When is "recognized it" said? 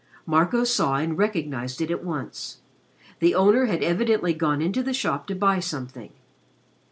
1.15-1.91